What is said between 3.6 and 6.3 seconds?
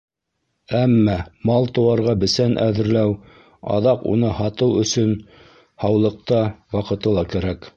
аҙаҡ уны һатыу өсөн һаулыҡ